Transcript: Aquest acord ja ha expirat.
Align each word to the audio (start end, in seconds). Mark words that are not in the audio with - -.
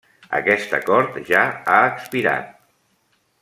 Aquest 0.37 0.73
acord 0.77 1.19
ja 1.31 1.43
ha 1.73 1.77
expirat. 1.93 2.51